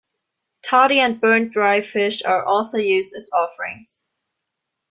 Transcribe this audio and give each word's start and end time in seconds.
Toddy 0.63 0.99
and 0.99 1.21
burnt 1.21 1.53
dry 1.53 1.81
fish 1.81 2.23
are 2.23 2.43
also 2.43 2.79
used 2.79 3.13
as 3.13 3.29
offerings. 3.31 4.09